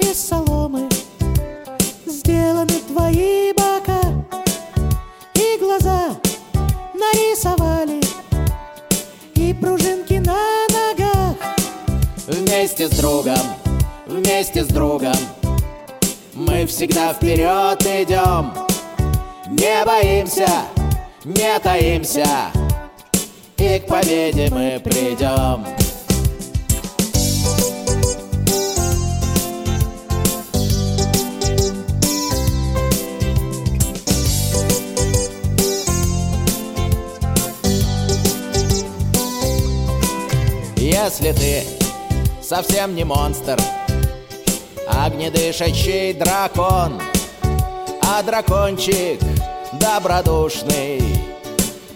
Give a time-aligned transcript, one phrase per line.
[0.00, 0.88] из соломы
[2.06, 4.00] Сделаны твои бока
[5.34, 6.08] И глаза
[6.92, 8.00] нарисовали
[9.34, 11.36] И пружинки на ногах.
[12.26, 13.38] Вместе с другом,
[14.06, 15.14] вместе с другом
[16.34, 18.52] Мы всегда вперед идем.
[19.46, 20.48] Не боимся,
[21.24, 22.50] не таимся
[23.56, 25.81] И к победе мы придем
[40.82, 41.62] Если ты
[42.42, 43.56] совсем не монстр
[44.88, 47.00] Огнедышащий дракон
[48.02, 49.20] А дракончик
[49.74, 51.00] добродушный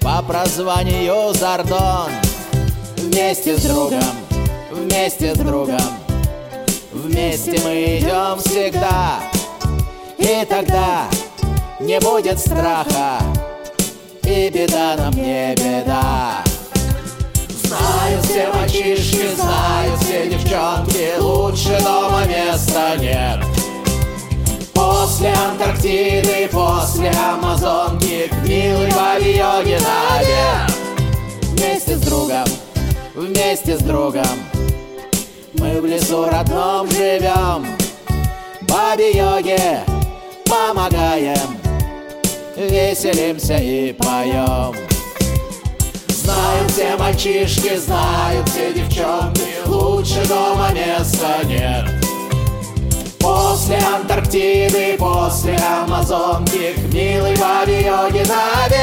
[0.00, 2.10] По прозванию Зардон
[2.96, 4.02] Вместе с другом,
[4.70, 5.98] вместе с другом
[6.90, 9.20] Вместе мы идем всегда.
[10.16, 11.04] И тогда
[11.80, 13.18] не будет страха
[14.22, 16.49] И беда нам не беда
[18.30, 23.40] все мальчишки, знают все девчонки Лучше дома места нет.
[24.72, 30.70] После Антарктиды, после Амазонки К милой бабе йоге наверх
[31.42, 32.46] Вместе с другом,
[33.14, 34.24] вместе с другом.
[35.54, 37.66] Мы в лесу родном живем.
[38.62, 39.80] Бабе йоге
[40.46, 41.58] помогаем.
[42.56, 44.89] Веселимся и поем
[46.30, 51.86] Знают все мальчишки, знают все девчонки Лучше дома места нет
[53.18, 58.79] После Антарктиды, после Амазонки К милой бабе йоги наверх